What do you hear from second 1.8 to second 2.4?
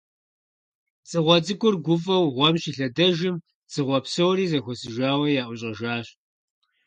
гуфӀэу